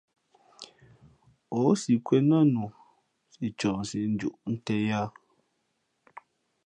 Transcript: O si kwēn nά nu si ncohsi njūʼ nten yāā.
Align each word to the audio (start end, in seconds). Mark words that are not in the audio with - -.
O 1.63 1.65
si 1.81 1.93
kwēn 2.07 2.25
nά 2.29 2.39
nu 2.53 2.65
si 3.33 3.45
ncohsi 3.53 3.99
njūʼ 4.17 4.35
nten 4.53 4.79
yāā. 4.89 5.05